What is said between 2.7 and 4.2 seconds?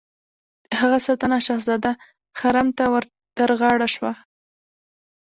ته ور تر غاړه شوه.